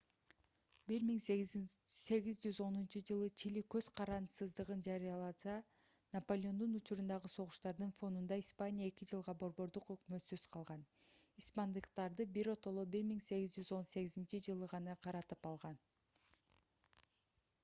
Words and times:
1810-ж. 0.91 3.01
чили 3.41 3.61
көз 3.73 3.89
карандысыздыгын 3.99 4.79
жарыяласа 4.87 5.51
да 5.57 6.15
наполеондун 6.15 6.77
учурундагы 6.79 7.29
согуштардын 7.33 7.93
фонунда 7.99 8.39
испания 8.43 8.87
эки 8.93 9.07
жылга 9.11 9.35
борбордук 9.43 9.91
өкмөтсүз 9.97 10.45
калган 10.57 10.85
испандыктарды 11.43 12.27
биротоло 12.39 12.87
1818-жылы 12.97 14.71
гана 14.75 14.97
каратып 15.09 15.49
алган 15.53 15.77